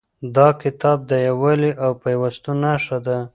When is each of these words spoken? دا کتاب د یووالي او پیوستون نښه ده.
دا 0.35 0.47
کتاب 0.61 0.97
د 1.09 1.11
یووالي 1.27 1.71
او 1.83 1.91
پیوستون 2.03 2.57
نښه 2.65 2.97
ده. 3.05 3.17